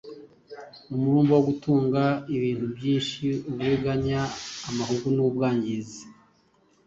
[0.93, 2.01] umururumba wo gutunga
[2.35, 4.19] ibintu byinshi, uburiganya,
[4.69, 6.01] amahugu n’ubwangizi.